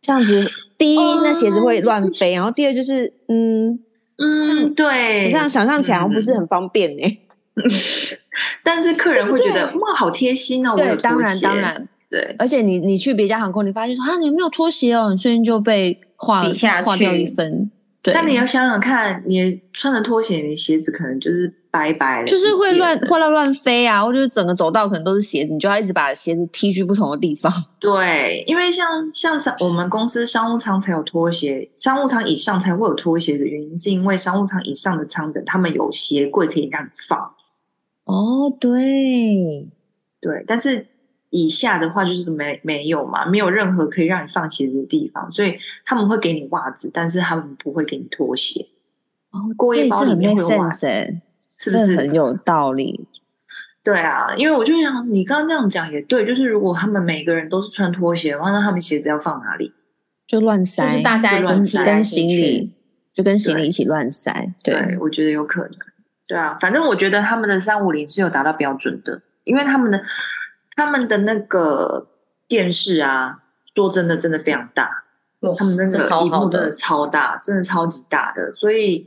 [0.00, 3.78] 这样子，第一，oh、那鞋子会乱飞，然后第二就是，嗯
[4.16, 7.22] 嗯，对，你这样想象起来不是很方便呢、欸。
[7.56, 7.68] 嗯、
[8.62, 10.74] 但是客人会觉得对对哇，好贴心哦！
[10.74, 12.34] 对，当然当然，对。
[12.38, 17.70] 而且你你去别家航空，你发现说啊，你没有拖鞋哦，你瞬间就被划了下划掉一分。
[18.02, 18.12] 对。
[18.12, 24.02] 但你要想想看，你穿着拖鞋，你鞋子可能就是白白的，就是会乱会乱乱飞啊！
[24.02, 27.52] 或者整个走道可能都是鞋子，你就要一直把鞋子踢去不同的地方。
[27.78, 37.18] 对，因为像像商我们公司商务舱才有拖鞋，商务舱以上才会有拖鞋的原因，是因为商务舱以上的舱等他们有鞋柜可以让你放。
[38.06, 39.68] 哦，对，
[40.20, 40.84] 对，但是
[41.30, 48.66] 以下的话就是没没有嘛，没有任何可以让你放鞋子的地方，所以他们会给你袜子，但是他们不会给你拖鞋。
[49.30, 50.86] 哦，过夜包里面会有袜子，
[51.56, 53.06] 是不是很有道理？
[53.82, 59.72] 对啊，因为我就想你刚刚这样讲也对，就是如果他们每个人都是穿拖鞋的话，那他们鞋子要放哪里？
[60.26, 62.72] 就乱塞，就是大家乱塞跟行李，
[63.14, 64.52] 就跟行李一起乱塞。
[64.62, 65.72] 对，对，我觉得有可能。
[66.26, 70.00] 对啊，反正我觉得他们的三五零是有达到标准的，因为他们的
[70.80, 72.06] 他们的那个
[72.48, 73.42] 电视啊，
[73.74, 75.04] 说真的，真的非常大，
[75.40, 79.06] 哦、他们那个屏幕真的超大，真的超级大的，所以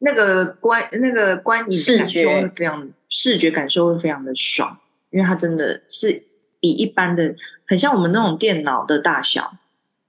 [0.00, 4.76] 那个观那个观影感受会非常视觉，感受会非常的爽，
[5.08, 6.22] 因为它真的是
[6.60, 7.34] 比一般的
[7.66, 9.54] 很像我们那种电脑的大小，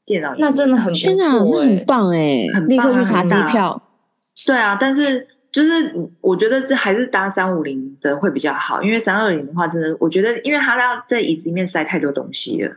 [0.06, 3.82] 电脑那真的很天哪，那很棒哎，立刻去查机票，
[4.46, 5.30] 对啊，但是。
[5.56, 12.76] 就是我觉得这还是搭三五零的会比较好，因为三二零的话，真的我觉得，因为他要在椅子里面塞太多东西了，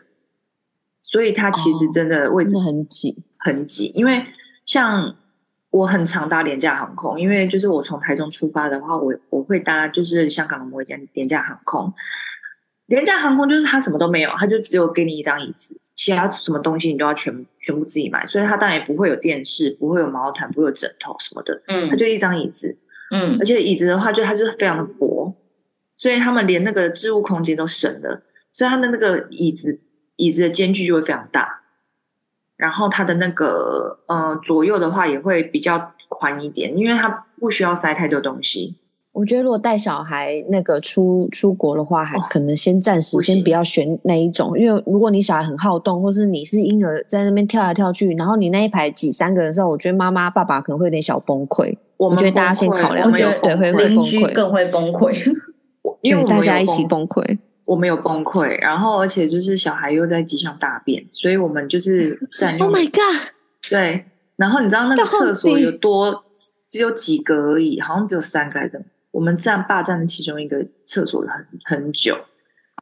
[1.02, 3.86] 所以他其实真的位置很挤，很挤。
[3.96, 4.24] 因为
[4.64, 5.16] 像
[5.70, 11.92] 我很常搭廉价航空，因为就是我从台中出发的话，我我会搭就是香港的某一间廉价航空。
[12.86, 22.78] 廉价航空就是它什么都没有，它就只有给你一张椅子，其他什么东西你都要全全部自己买，所以他当然也不会有电视，不会有毛毯，不会有枕头什么的，嗯，他就一张椅子，
[23.11, 25.34] 嗯，而且椅子的话就它就是非常的薄，
[25.96, 28.22] 所以他们连那个置物空间都省了，
[28.53, 29.80] 所以他的那个椅子
[30.14, 31.62] 椅子的间距就会非常大，
[32.57, 37.09] 然后它的那个呃左右的话也会比较宽一点，因为它
[37.40, 38.76] 不需要塞太多东西。
[39.18, 51.76] 我觉得如果带小孩那个出出国的话，还可能先暂时先不要选那一种，因为如果你小孩很好动，或是你是婴儿在那边跳来跳去，然后你那一排挤三个人的时候，我觉得妈妈爸爸可能会有点小崩溃。
[51.96, 55.36] 我，我觉得大家先考量，对，会会崩溃，更会崩溃，
[56.02, 57.38] 因为大家一起崩溃。
[57.66, 62.68] 我没有崩溃，然后而且就是小孩又在机上大便，所以我们就是占用。
[62.70, 63.32] Oh my god！
[63.68, 64.04] 对，
[64.36, 66.22] 然后你知道那个厕所有多
[66.68, 68.80] 只有几个而已，好像只有三个还是？
[69.11, 72.16] 我们站霸占的其中一个厕所很很久，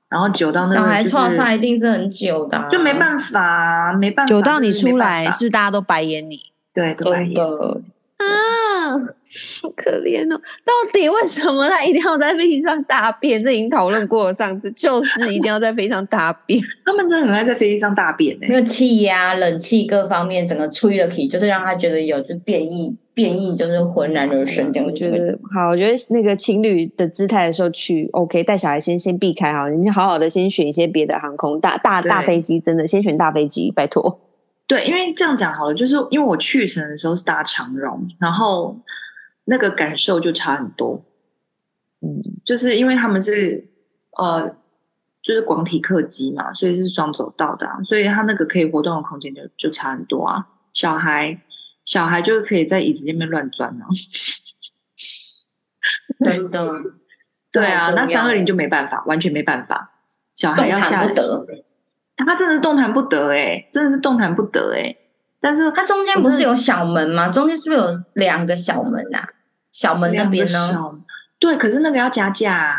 [0.09, 6.39] 然后久到那个、就是、小孩创伤一定是很久的、啊，就没办法，没办法，久到你出来是不是大家都白眼你？
[6.75, 7.35] 对，都白眼
[8.93, 10.41] 好可怜哦！
[10.65, 13.43] 到底为什么他一定要在飞机上大便？
[13.45, 16.61] 这已经讨论过了，上次就是一定要在飞机上大便。
[16.85, 22.97] 他们真的很爱在飞机上大便呢、欸，因为气压、冷气各方面整个吹了气，就是让他觉得有就变异。
[23.17, 25.71] 变异就是浑然而生，这样我觉得好。
[25.71, 34.21] 我觉得那个情侣的姿态的时候去，OK，带小孩先先避开哈，你们好好的先选一些别的航空，大大大飞机，真的先选大飞机，拜托。
[34.67, 38.79] 对，因为这样讲好了，就是因为我去程的时候是搭长荣，然后
[39.45, 41.05] 那个感受就差很多。
[42.01, 43.69] 嗯，就是因为他们是
[44.19, 44.57] 呃，
[45.23, 51.41] 就是广体客机嘛，所以是双走道的，啊，所以它那个可以活动的空间就就差很多啊，小孩。
[51.85, 53.87] 小孩就可以在椅子上面乱钻了，
[56.19, 56.69] 真 的，
[57.53, 60.03] 对啊，那三二零就没办法，完全没办法，
[60.35, 61.47] 小孩要下得，
[62.25, 64.97] 他真的是动弹不得哎、欸，真的是动弹不得哎、欸。
[65.41, 67.29] 但是它中间不是有小门吗？
[67.29, 69.29] 中间是不是有两个小门啊？
[69.71, 70.93] 小门那边呢？
[71.39, 72.75] 对，可是那个要加价啊。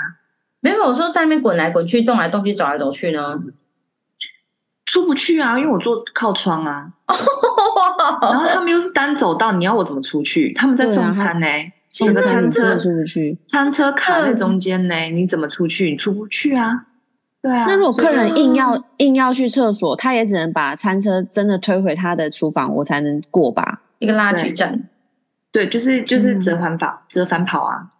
[0.60, 3.40] 没有，我说在那边滚来滚去，动来动去，走来走去呢。
[4.86, 6.92] 出不去啊，因为我坐靠窗啊，
[8.22, 10.52] 然后他们又是单走道，你要我怎么出去？
[10.54, 15.92] 他们在送餐呢、欸，整个餐车出不去，餐车卡在中间呢、欸，你怎么出去？
[15.92, 16.86] 你出不去啊，
[17.48, 17.66] 对啊。
[17.68, 23.84] 那如果客人硬要硬要去厕所，他也只能把餐车真的推回他的厨房，我才能过吧？
[24.00, 24.89] 一个拉锯战，
[25.52, 27.93] 对，就是就是折返跑，折返跑啊。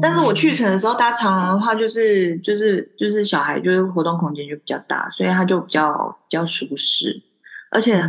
[0.00, 7.22] 但是我去程的时候搭长荣的话，就是就是就是小孩就是活动空间就比较大，所以他就比较比较舒适，
[7.70, 8.02] 而且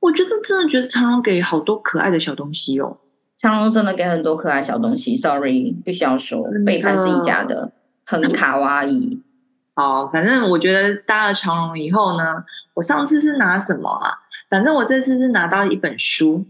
[0.00, 2.98] 我觉得真的觉得长荣给好多可爱的小东西哦。
[3.38, 7.72] 长荣真的给很多可爱小东西，sorry，必须要说，背叛自己家的，
[8.04, 9.20] 很卡哇伊。
[9.76, 12.42] 好，反正我觉得搭了长荣以后呢，
[12.74, 14.10] 我上次是拿什么啊？
[14.50, 16.44] 反正我这次是拿到一本书，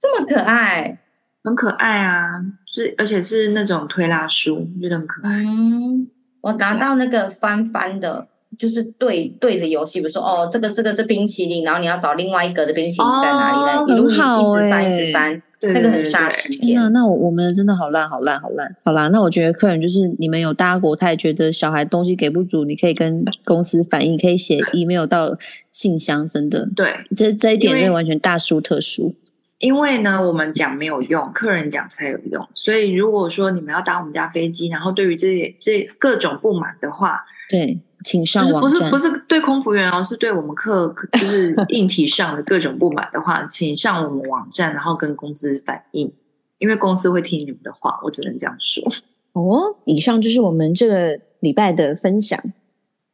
[0.00, 0.98] 这么可爱，
[1.44, 2.42] 很可爱啊！
[2.66, 5.44] 是而且是那种推拉书，觉得很可爱。
[5.44, 6.08] 嗯，
[6.40, 8.26] 我拿到那个翻翻的。
[8.58, 13.78] 就是对对着游戏，比如说哦，这个这个这冰淇淋，然后你要找另外一个的冰淇淋在哪里呢？
[13.78, 16.74] 哦、一一直翻一直翻，那个很杀时间。
[16.74, 25.36] 那那我我们真的好烂好烂好烂，好啦，那我觉得客人就是你们有搭国泰，觉得小孩东西给不足，你可以跟公司反映，可以写 email 到
[25.70, 26.68] 信箱，真的。
[26.74, 29.14] 对，这这一点就完全大书特书。
[29.58, 32.48] 因为呢，我们讲没有用，客人讲才有用。
[32.54, 37.78] 所以如果说你们要搭我们家飞机，然后对于这些这各种不满的话，对。
[38.04, 46.12] 请上网站，不是不是对空服员哦，是对我们客，就是硬体上的各种不满的话，请上我们网站，然后跟公司反映，
[46.58, 48.92] 因为公司会听你们的话，我只能这样说。
[49.34, 52.38] 哦，以上就是我们这个礼拜的分享。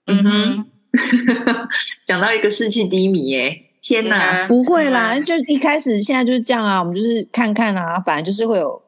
[0.06, 0.66] 嗯哼，
[2.04, 8.82] 讲到一个士气低迷耶，天哪，不会啦，就一开始现在就是这样啊，我们就是看看啊，反正就是会有。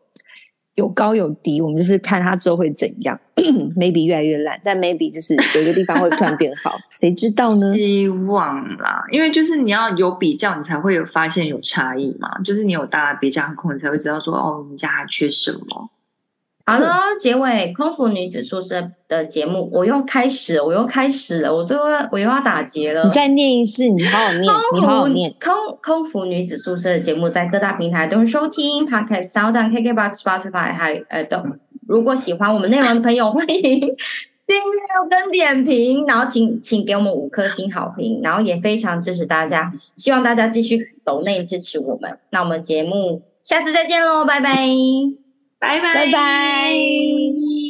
[0.81, 3.18] 有高有低，我们就是看它之后会怎样，
[3.76, 7.72] maybe 越来越烂，但 maybe 就是有一个地方会突然变好，谁知道呢？
[7.76, 12.28] 希望啦，因为就是你要有比较，你才会有发现有差异嘛。
[12.43, 15.91] 就是你有大家比较航空，你才会知道说哦，我们家还缺什么。
[16.70, 23.02] 好了，结尾空服女子宿舍的节目，我又开始，我又开始了，我最后我又要打结了。
[23.02, 25.34] 你再念一次，你好好念，你好好念。
[25.40, 25.52] 空
[25.82, 31.42] 空服女子宿舍的节目在各大平台都能收听，Podcast、SoundOn、KKBox、Spotify，还呃都。
[31.88, 42.18] 如果喜欢我们内容的朋友，欢迎订阅跟点评，然后请请给我们五颗星好评，然后也非常支持大家，希望大家继续抖内支持我们。
[42.30, 44.54] 那我们节目下次再见喽，拜拜。
[45.61, 45.78] 拜
[46.11, 47.69] 拜。